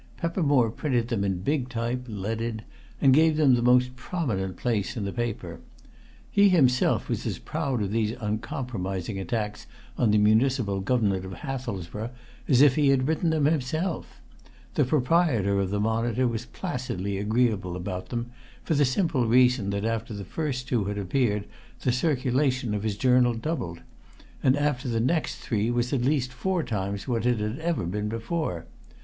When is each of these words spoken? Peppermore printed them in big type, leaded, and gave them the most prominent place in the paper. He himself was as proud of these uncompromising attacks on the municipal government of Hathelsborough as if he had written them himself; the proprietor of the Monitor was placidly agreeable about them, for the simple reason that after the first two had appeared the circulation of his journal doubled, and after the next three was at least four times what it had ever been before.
Peppermore 0.17 0.71
printed 0.71 1.09
them 1.09 1.23
in 1.23 1.41
big 1.43 1.69
type, 1.69 2.05
leaded, 2.07 2.63
and 2.99 3.13
gave 3.13 3.37
them 3.37 3.53
the 3.53 3.61
most 3.61 3.95
prominent 3.95 4.57
place 4.57 4.97
in 4.97 5.05
the 5.05 5.11
paper. 5.13 5.59
He 6.31 6.49
himself 6.49 7.07
was 7.07 7.23
as 7.27 7.37
proud 7.37 7.83
of 7.83 7.91
these 7.91 8.15
uncompromising 8.19 9.19
attacks 9.19 9.67
on 9.99 10.09
the 10.09 10.17
municipal 10.17 10.79
government 10.79 11.23
of 11.23 11.33
Hathelsborough 11.33 12.09
as 12.47 12.63
if 12.63 12.73
he 12.73 12.89
had 12.89 13.07
written 13.07 13.29
them 13.29 13.45
himself; 13.45 14.19
the 14.73 14.85
proprietor 14.85 15.59
of 15.59 15.69
the 15.69 15.79
Monitor 15.79 16.27
was 16.27 16.47
placidly 16.47 17.19
agreeable 17.19 17.75
about 17.75 18.09
them, 18.09 18.31
for 18.63 18.73
the 18.73 18.85
simple 18.85 19.27
reason 19.27 19.69
that 19.69 19.85
after 19.85 20.15
the 20.15 20.25
first 20.25 20.67
two 20.67 20.85
had 20.85 20.97
appeared 20.97 21.45
the 21.81 21.91
circulation 21.91 22.73
of 22.73 22.81
his 22.81 22.97
journal 22.97 23.35
doubled, 23.35 23.81
and 24.41 24.57
after 24.57 24.87
the 24.89 24.99
next 24.99 25.35
three 25.35 25.69
was 25.69 25.93
at 25.93 26.01
least 26.01 26.33
four 26.33 26.63
times 26.63 27.07
what 27.07 27.23
it 27.27 27.37
had 27.39 27.59
ever 27.59 27.85
been 27.85 28.09
before. 28.09 28.65